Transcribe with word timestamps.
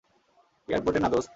এয়ারপোর্টে 0.67 0.99
না 0.99 1.09
দোস্ত। 1.13 1.29